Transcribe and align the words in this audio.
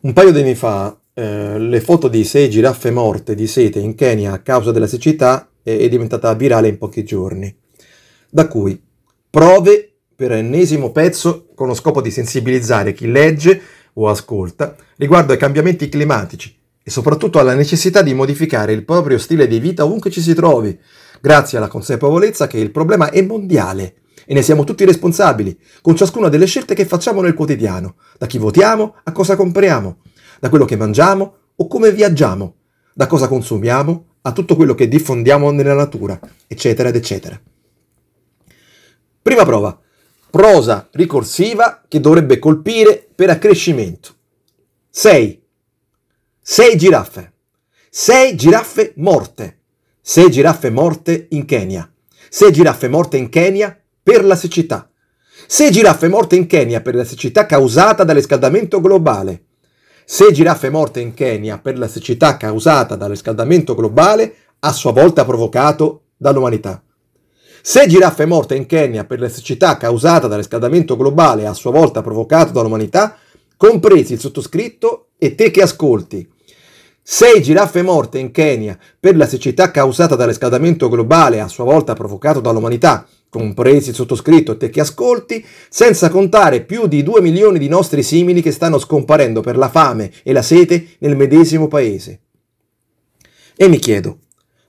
Un 0.00 0.12
paio 0.12 0.30
di 0.30 0.38
anni 0.38 0.54
fa 0.54 0.96
eh, 1.12 1.58
le 1.58 1.80
foto 1.80 2.06
di 2.06 2.22
sei 2.22 2.48
giraffe 2.48 2.92
morte 2.92 3.34
di 3.34 3.48
sete 3.48 3.80
in 3.80 3.96
Kenya 3.96 4.32
a 4.32 4.38
causa 4.38 4.70
della 4.70 4.86
siccità 4.86 5.50
è, 5.60 5.76
è 5.76 5.88
diventata 5.88 6.32
virale 6.34 6.68
in 6.68 6.78
pochi 6.78 7.02
giorni. 7.02 7.52
Da 8.30 8.46
cui 8.46 8.80
prove 9.28 9.92
per 10.14 10.30
ennesimo 10.30 10.92
pezzo 10.92 11.48
con 11.52 11.66
lo 11.66 11.74
scopo 11.74 12.00
di 12.00 12.12
sensibilizzare 12.12 12.92
chi 12.92 13.10
legge 13.10 13.60
o 13.94 14.08
ascolta 14.08 14.76
riguardo 14.98 15.32
ai 15.32 15.38
cambiamenti 15.38 15.88
climatici 15.88 16.56
e 16.80 16.90
soprattutto 16.92 17.40
alla 17.40 17.56
necessità 17.56 18.00
di 18.00 18.14
modificare 18.14 18.72
il 18.72 18.84
proprio 18.84 19.18
stile 19.18 19.48
di 19.48 19.58
vita 19.58 19.84
ovunque 19.84 20.10
ci 20.10 20.20
si 20.20 20.32
trovi, 20.32 20.78
grazie 21.20 21.58
alla 21.58 21.66
consapevolezza 21.66 22.46
che 22.46 22.58
il 22.58 22.70
problema 22.70 23.10
è 23.10 23.20
mondiale 23.22 23.94
e 24.30 24.34
ne 24.34 24.42
siamo 24.42 24.64
tutti 24.64 24.84
responsabili, 24.84 25.58
con 25.80 25.96
ciascuna 25.96 26.28
delle 26.28 26.44
scelte 26.44 26.74
che 26.74 26.84
facciamo 26.84 27.22
nel 27.22 27.32
quotidiano, 27.32 27.96
da 28.18 28.26
chi 28.26 28.36
votiamo 28.36 28.96
a 29.02 29.10
cosa 29.10 29.36
compriamo, 29.36 30.02
da 30.38 30.50
quello 30.50 30.66
che 30.66 30.76
mangiamo 30.76 31.36
o 31.56 31.66
come 31.66 31.92
viaggiamo, 31.92 32.56
da 32.92 33.06
cosa 33.06 33.26
consumiamo 33.26 34.04
a 34.20 34.32
tutto 34.32 34.54
quello 34.54 34.74
che 34.74 34.86
diffondiamo 34.86 35.50
nella 35.50 35.72
natura, 35.72 36.20
eccetera 36.46 36.90
eccetera. 36.90 37.40
Prima 39.22 39.46
prova. 39.46 39.80
Prosa 40.30 40.88
ricorsiva 40.92 41.84
che 41.88 41.98
dovrebbe 41.98 42.38
colpire 42.38 43.08
per 43.14 43.30
accrescimento. 43.30 44.10
6. 44.90 45.42
6 46.42 46.76
giraffe. 46.76 47.32
6 47.88 48.36
giraffe 48.36 48.92
morte. 48.96 49.60
6 50.02 50.30
giraffe 50.30 50.68
morte 50.68 51.28
in 51.30 51.46
Kenya. 51.46 51.90
6 52.28 52.52
giraffe 52.52 52.88
morte 52.88 53.16
in 53.16 53.30
Kenya 53.30 53.74
per 54.08 54.24
la 54.24 54.36
siccità. 54.36 54.88
6 55.46 55.70
giraffe 55.70 56.08
morte 56.08 56.34
in 56.34 56.46
Kenya 56.46 56.80
per 56.80 56.94
la 56.94 57.04
siccità 57.04 57.44
causata 57.44 58.04
dal 58.04 58.16
riscaldamento 58.16 58.80
globale. 58.80 59.42
6 60.06 60.32
giraffe 60.32 60.70
morte 60.70 61.00
in 61.00 61.12
Kenya 61.12 61.58
per 61.58 61.76
la 61.76 61.88
siccità 61.88 62.38
causata 62.38 62.96
dal 62.96 63.10
riscaldamento 63.10 63.74
globale 63.74 64.34
a 64.60 64.72
sua 64.72 64.92
volta 64.92 65.26
provocato 65.26 66.04
dall'umanità. 66.16 66.82
6 67.60 67.86
giraffe 67.86 68.24
morte 68.24 68.54
in 68.54 68.64
Kenya 68.64 69.04
per 69.04 69.20
la 69.20 69.28
siccità 69.28 69.76
causata 69.76 70.26
dal 70.26 70.38
riscaldamento 70.38 70.96
globale 70.96 71.46
a 71.46 71.52
sua 71.52 71.70
volta 71.70 72.00
provocato 72.00 72.50
dall'umanità, 72.50 73.18
compresi 73.58 74.14
il 74.14 74.20
sottoscritto 74.20 75.08
e 75.18 75.34
te 75.34 75.50
che 75.50 75.60
ascolti. 75.60 76.26
6 77.02 77.42
giraffe 77.42 77.82
morte 77.82 78.18
in 78.18 78.30
Kenya 78.30 78.78
per 78.98 79.18
la 79.18 79.26
siccità 79.26 79.70
causata 79.70 80.14
dal 80.14 80.28
riscaldamento 80.28 80.88
globale 80.88 81.40
a 81.40 81.48
sua 81.48 81.64
volta 81.64 81.92
provocato 81.92 82.40
dall'umanità, 82.40 83.06
compresi 83.30 83.90
il 83.90 83.94
sottoscritto 83.94 84.52
e 84.52 84.56
te 84.56 84.70
che 84.70 84.80
ascolti, 84.80 85.44
senza 85.68 86.08
contare 86.10 86.62
più 86.62 86.86
di 86.86 87.02
2 87.02 87.20
milioni 87.20 87.58
di 87.58 87.68
nostri 87.68 88.02
simili 88.02 88.42
che 88.42 88.52
stanno 88.52 88.78
scomparendo 88.78 89.40
per 89.40 89.56
la 89.56 89.68
fame 89.68 90.10
e 90.22 90.32
la 90.32 90.42
sete 90.42 90.86
nel 90.98 91.16
medesimo 91.16 91.68
paese. 91.68 92.20
E 93.56 93.68
mi 93.68 93.78
chiedo, 93.78 94.18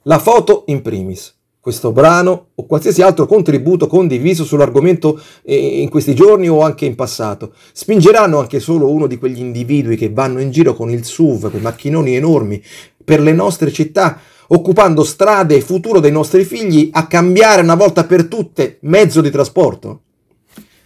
la 0.04 0.20
foto 0.20 0.64
in 0.68 0.82
primis, 0.82 1.36
questo 1.60 1.92
brano 1.92 2.48
o 2.56 2.66
qualsiasi 2.66 3.02
altro 3.02 3.26
contributo 3.28 3.86
condiviso 3.86 4.44
sull'argomento 4.44 5.22
eh, 5.44 5.82
in 5.82 5.90
questi 5.90 6.16
giorni 6.16 6.50
o 6.50 6.62
anche 6.62 6.86
in 6.86 6.96
passato, 6.96 7.54
spingeranno 7.74 8.40
anche 8.40 8.60
solo 8.60 8.90
uno 8.90 9.08
di 9.08 9.18
quegli 9.18 9.40
individui 9.40 9.96
che 9.96 10.10
vanno 10.10 10.42
in 10.42 10.52
giro 10.52 10.74
con 10.74 10.90
il 10.90 11.06
SUV, 11.06 11.50
quei 11.50 11.62
macchinoni 11.62 12.16
enormi, 12.16 12.64
per 13.04 13.20
le 13.20 13.34
nostre 13.34 13.72
città, 13.72 14.20
occupando 14.52 15.04
strade 15.04 15.56
e 15.56 15.62
futuro 15.62 16.00
dei 16.00 16.12
nostri 16.12 16.44
figli, 16.44 16.90
a 16.94 17.08
cambiare 17.08 17.62
una 17.62 17.76
volta 17.76 18.06
per 18.06 18.28
tutte 18.28 18.78
mezzo 18.82 19.22
di 19.22 19.30
trasporto? 19.30 20.02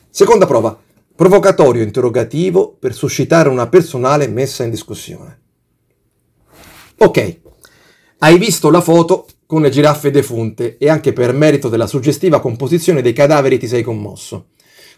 Seconda 0.09 0.45
prova, 0.45 0.77
provocatorio 1.15 1.83
interrogativo 1.83 2.75
per 2.77 2.93
suscitare 2.93 3.49
una 3.49 3.67
personale 3.67 4.27
messa 4.27 4.63
in 4.63 4.69
discussione. 4.69 5.39
Ok, 6.97 7.39
hai 8.19 8.37
visto 8.37 8.69
la 8.69 8.81
foto 8.81 9.25
con 9.45 9.61
le 9.61 9.69
giraffe 9.69 10.11
defunte 10.11 10.77
e 10.77 10.89
anche 10.89 11.13
per 11.13 11.33
merito 11.33 11.69
della 11.69 11.87
suggestiva 11.87 12.39
composizione 12.39 13.01
dei 13.01 13.13
cadaveri 13.13 13.57
ti 13.57 13.67
sei 13.67 13.83
commosso. 13.83 14.47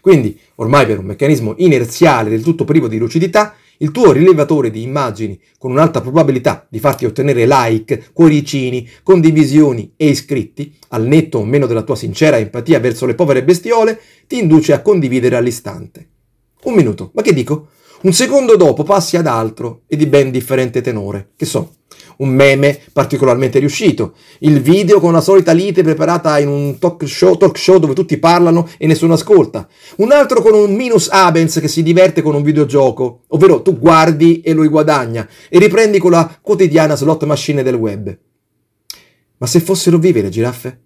Quindi, 0.00 0.38
ormai 0.56 0.86
per 0.86 0.98
un 0.98 1.06
meccanismo 1.06 1.54
inerziale 1.58 2.30
del 2.30 2.42
tutto 2.42 2.64
privo 2.64 2.88
di 2.88 2.98
lucidità, 2.98 3.54
il 3.78 3.90
tuo 3.90 4.12
rilevatore 4.12 4.70
di 4.70 4.82
immagini 4.82 5.38
con 5.58 5.70
un'alta 5.70 6.00
probabilità 6.00 6.66
di 6.68 6.78
farti 6.78 7.04
ottenere 7.04 7.46
like, 7.46 8.10
cuoricini, 8.12 8.88
condivisioni 9.02 9.92
e 9.96 10.08
iscritti, 10.08 10.74
al 10.88 11.06
netto 11.06 11.38
o 11.38 11.44
meno 11.44 11.66
della 11.66 11.82
tua 11.82 11.96
sincera 11.96 12.38
empatia 12.38 12.80
verso 12.80 13.06
le 13.06 13.14
povere 13.14 13.44
bestiole, 13.44 14.00
ti 14.26 14.38
induce 14.38 14.72
a 14.72 14.82
condividere 14.82 15.36
all'istante. 15.36 16.08
Un 16.64 16.74
minuto, 16.74 17.10
ma 17.14 17.22
che 17.22 17.32
dico? 17.32 17.68
Un 18.06 18.12
secondo 18.12 18.54
dopo 18.54 18.84
passi 18.84 19.16
ad 19.16 19.26
altro 19.26 19.82
e 19.88 19.96
di 19.96 20.06
ben 20.06 20.30
differente 20.30 20.80
tenore. 20.80 21.30
Che 21.34 21.44
so, 21.44 21.78
un 22.18 22.28
meme 22.28 22.78
particolarmente 22.92 23.58
riuscito, 23.58 24.14
il 24.40 24.60
video 24.62 25.00
con 25.00 25.12
la 25.12 25.20
solita 25.20 25.50
lite 25.50 25.82
preparata 25.82 26.38
in 26.38 26.46
un 26.46 26.78
talk 26.78 27.04
show, 27.04 27.36
talk 27.36 27.58
show 27.58 27.80
dove 27.80 27.94
tutti 27.94 28.16
parlano 28.18 28.68
e 28.78 28.86
nessuno 28.86 29.14
ascolta, 29.14 29.68
un 29.96 30.12
altro 30.12 30.40
con 30.40 30.54
un 30.54 30.72
minus 30.72 31.08
abens 31.10 31.58
che 31.58 31.66
si 31.66 31.82
diverte 31.82 32.22
con 32.22 32.36
un 32.36 32.44
videogioco, 32.44 33.22
ovvero 33.26 33.60
tu 33.60 33.76
guardi 33.76 34.40
e 34.40 34.52
lui 34.52 34.68
guadagna 34.68 35.28
e 35.48 35.58
riprendi 35.58 35.98
con 35.98 36.12
la 36.12 36.38
quotidiana 36.40 36.94
slot 36.94 37.24
machine 37.24 37.64
del 37.64 37.74
web. 37.74 38.16
Ma 39.38 39.46
se 39.48 39.58
fossero 39.58 39.98
vive 39.98 40.22
le 40.22 40.28
giraffe? 40.28 40.80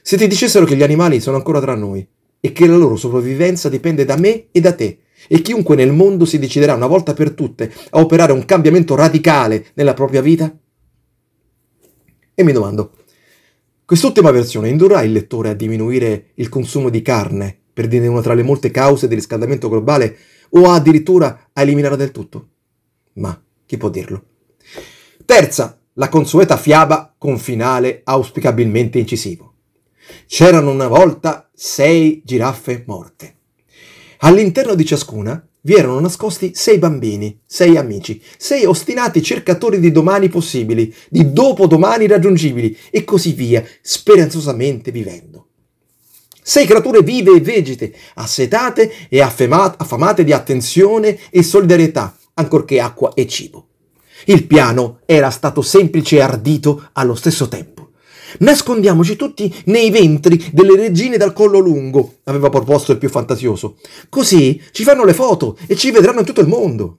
Se 0.00 0.16
ti 0.16 0.26
dicessero 0.26 0.64
che 0.64 0.76
gli 0.76 0.82
animali 0.82 1.20
sono 1.20 1.36
ancora 1.36 1.60
tra 1.60 1.74
noi 1.74 2.08
e 2.40 2.52
che 2.52 2.66
la 2.66 2.76
loro 2.76 2.96
sopravvivenza 2.96 3.68
dipende 3.68 4.06
da 4.06 4.16
me 4.16 4.46
e 4.50 4.60
da 4.62 4.72
te, 4.72 5.00
e 5.28 5.40
chiunque 5.42 5.76
nel 5.76 5.92
mondo 5.92 6.24
si 6.24 6.38
deciderà 6.38 6.74
una 6.74 6.86
volta 6.86 7.14
per 7.14 7.32
tutte 7.32 7.72
a 7.90 8.00
operare 8.00 8.32
un 8.32 8.44
cambiamento 8.44 8.94
radicale 8.94 9.66
nella 9.74 9.94
propria 9.94 10.20
vita? 10.20 10.56
E 12.34 12.42
mi 12.42 12.52
domando, 12.52 12.92
quest'ultima 13.84 14.30
versione 14.30 14.68
indurrà 14.68 15.02
il 15.02 15.12
lettore 15.12 15.50
a 15.50 15.54
diminuire 15.54 16.30
il 16.34 16.48
consumo 16.48 16.88
di 16.88 17.02
carne, 17.02 17.56
per 17.72 17.86
dire 17.86 18.06
una 18.06 18.22
tra 18.22 18.34
le 18.34 18.42
molte 18.42 18.70
cause 18.70 19.06
del 19.06 19.18
riscaldamento 19.18 19.68
globale, 19.68 20.16
o 20.50 20.70
addirittura 20.70 21.50
a 21.52 21.62
eliminarla 21.62 21.96
del 21.96 22.10
tutto? 22.10 22.48
Ma 23.14 23.40
chi 23.66 23.76
può 23.76 23.88
dirlo? 23.88 24.24
Terza, 25.24 25.78
la 25.94 26.08
consueta 26.08 26.56
fiaba 26.56 27.14
con 27.16 27.38
finale 27.38 28.00
auspicabilmente 28.04 28.98
incisivo. 28.98 29.54
C'erano 30.26 30.70
una 30.70 30.88
volta 30.88 31.48
sei 31.54 32.20
giraffe 32.24 32.82
morte. 32.86 33.36
All'interno 34.26 34.74
di 34.74 34.86
ciascuna 34.86 35.46
vi 35.60 35.74
erano 35.74 36.00
nascosti 36.00 36.52
sei 36.54 36.78
bambini, 36.78 37.40
sei 37.44 37.76
amici, 37.76 38.22
sei 38.38 38.64
ostinati 38.64 39.22
cercatori 39.22 39.78
di 39.78 39.92
domani 39.92 40.30
possibili, 40.30 40.94
di 41.10 41.30
dopodomani 41.30 42.06
raggiungibili 42.06 42.74
e 42.90 43.04
così 43.04 43.34
via, 43.34 43.62
speranzosamente 43.82 44.90
vivendo. 44.90 45.48
Sei 46.42 46.64
creature 46.64 47.02
vive 47.02 47.36
e 47.36 47.40
vegete, 47.40 47.94
assetate 48.14 48.90
e 49.10 49.20
affamate 49.20 50.24
di 50.24 50.32
attenzione 50.32 51.18
e 51.28 51.42
solidarietà, 51.42 52.16
ancorché 52.32 52.80
acqua 52.80 53.12
e 53.12 53.26
cibo. 53.26 53.68
Il 54.24 54.46
piano 54.46 55.00
era 55.04 55.28
stato 55.28 55.60
semplice 55.60 56.16
e 56.16 56.22
ardito 56.22 56.88
allo 56.94 57.14
stesso 57.14 57.46
tempo. 57.48 57.73
Nascondiamoci 58.38 59.16
tutti 59.16 59.52
nei 59.66 59.90
ventri 59.90 60.50
delle 60.52 60.76
regine 60.76 61.16
dal 61.16 61.32
collo 61.32 61.58
lungo, 61.58 62.16
aveva 62.24 62.48
proposto 62.48 62.92
il 62.92 62.98
più 62.98 63.08
fantasioso. 63.08 63.76
Così 64.08 64.60
ci 64.72 64.82
fanno 64.82 65.04
le 65.04 65.14
foto 65.14 65.56
e 65.66 65.76
ci 65.76 65.90
vedranno 65.90 66.20
in 66.20 66.24
tutto 66.24 66.40
il 66.40 66.48
mondo. 66.48 66.98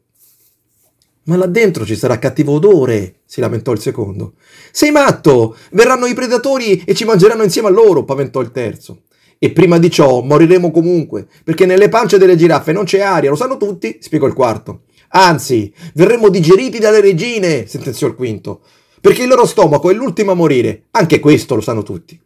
Ma 1.23 1.37
là 1.37 1.47
dentro 1.47 1.85
ci 1.85 1.95
sarà 1.95 2.19
cattivo 2.19 2.53
odore, 2.53 3.21
si 3.25 3.41
lamentò 3.41 3.71
il 3.71 3.79
secondo. 3.79 4.33
Sei 4.71 4.91
matto! 4.91 5.57
Verranno 5.71 6.05
i 6.05 6.13
predatori 6.13 6.83
e 6.85 6.93
ci 6.93 7.03
mangeranno 7.03 7.43
insieme 7.43 7.67
a 7.67 7.71
loro, 7.71 8.03
paventò 8.03 8.41
il 8.41 8.51
terzo. 8.51 9.01
E 9.39 9.51
prima 9.51 9.79
di 9.79 9.89
ciò 9.89 10.21
moriremo 10.21 10.71
comunque, 10.71 11.27
perché 11.43 11.65
nelle 11.65 11.89
pance 11.89 12.17
delle 12.17 12.37
giraffe 12.37 12.71
non 12.71 12.85
c'è 12.85 13.01
aria, 13.01 13.31
lo 13.31 13.35
sanno 13.35 13.57
tutti, 13.57 13.97
spiegò 13.99 14.27
il 14.27 14.33
quarto. 14.33 14.83
Anzi, 15.09 15.73
verremo 15.95 16.29
digeriti 16.29 16.77
dalle 16.77 17.01
regine, 17.01 17.67
sentenziò 17.67 18.07
il 18.07 18.15
quinto 18.15 18.61
perché 19.05 19.21
il 19.21 19.27
loro 19.27 19.45
stomaco 19.45 19.91
è 19.91 19.93
l'ultimo 19.93 20.31
a 20.31 20.33
morire, 20.33 20.85
anche 20.89 21.19
questo 21.19 21.53
lo 21.53 21.61
sanno 21.61 21.83
tutti. 21.83 22.19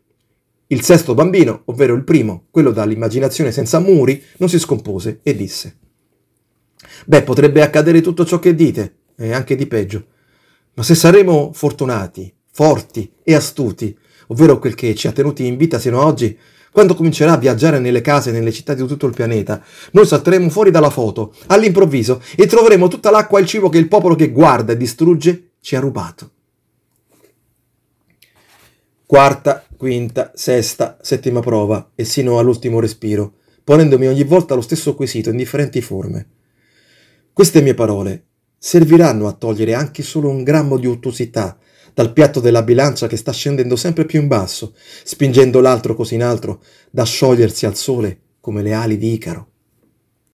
Il 0.68 0.82
sesto 0.82 1.14
bambino, 1.14 1.64
ovvero 1.66 1.94
il 1.94 2.06
primo, 2.06 2.46
quello 2.52 2.72
dall'immaginazione 2.72 3.52
senza 3.52 3.80
muri, 3.80 4.24
non 4.38 4.48
si 4.48 4.58
scompose 4.58 5.20
e 5.22 5.36
disse 5.36 5.76
Beh, 7.06 7.24
potrebbe 7.24 7.62
accadere 7.64 8.00
tutto 8.00 8.26
ciò 8.26 8.40
che 8.40 8.56
dite, 8.56 9.00
e 9.18 9.34
anche 9.34 9.58
di 9.58 9.68
peggio. 9.68 10.06
Ma 10.76 10.84
se 10.84 10.96
saremo 10.96 11.52
fortunati, 11.54 12.34
forti 12.50 13.12
e 13.26 13.36
astuti, 13.36 13.94
ovvero 14.28 14.58
quel 14.58 14.76
che 14.76 14.96
ci 14.96 15.10
ha 15.10 15.12
tenuti 15.12 15.46
in 15.46 15.58
vita 15.58 15.80
sino 15.80 16.00
a 16.00 16.06
oggi, 16.06 16.38
quando 16.72 16.96
comincerà 16.96 17.34
a 17.34 17.38
viaggiare 17.38 17.80
nelle 17.80 18.00
case 18.00 18.30
e 18.30 18.32
nelle 18.32 18.54
città 18.54 18.74
di 18.74 18.88
tutto 18.88 19.06
il 19.06 19.14
pianeta, 19.14 19.62
noi 19.92 20.06
salteremo 20.06 20.50
fuori 20.50 20.72
dalla 20.72 20.90
foto, 20.90 21.34
all'improvviso, 21.48 22.22
e 22.38 22.46
troveremo 22.46 22.88
tutta 22.88 23.12
l'acqua 23.12 23.38
e 23.38 23.42
il 23.42 23.50
cibo 23.50 23.68
che 23.68 23.80
il 23.80 23.90
popolo 23.90 24.16
che 24.16 24.32
guarda 24.32 24.72
e 24.72 24.78
distrugge 24.78 25.50
ci 25.60 25.76
ha 25.76 25.82
rubato 25.82 26.32
quarta, 29.10 29.66
quinta, 29.76 30.32
sesta, 30.36 31.00
settima 31.02 31.40
prova 31.40 31.94
e 31.96 32.04
sino 32.04 32.38
all'ultimo 32.38 32.80
respiro, 32.80 33.38
ponendomi 33.64 34.06
ogni 34.06 34.24
volta 34.24 34.54
lo 34.54 34.62
stesso 34.62 34.94
quesito 34.94 35.32
in 35.32 35.38
differenti 35.38 35.82
forme. 35.82 36.28
Queste 37.34 37.64
mie 37.64 37.74
parole 37.74 38.26
serviranno 38.60 39.28
a 39.28 39.32
togliere 39.32 39.74
anche 39.74 40.04
solo 40.04 40.30
un 40.30 40.44
grammo 40.44 40.78
di 40.78 40.86
ottusità 40.86 41.58
dal 41.92 42.14
piatto 42.14 42.40
della 42.40 42.62
bilancia 42.62 43.08
che 43.08 43.18
sta 43.18 43.32
scendendo 43.32 43.76
sempre 43.76 44.06
più 44.06 44.22
in 44.22 44.28
basso, 44.28 44.76
spingendo 45.04 45.60
l'altro 45.60 45.96
così 45.96 46.14
in 46.14 46.22
alto 46.22 46.62
da 46.92 47.04
sciogliersi 47.04 47.66
al 47.66 47.76
sole 47.76 48.20
come 48.40 48.62
le 48.62 48.74
ali 48.74 49.00
di 49.00 49.14
Icaro. 49.14 49.48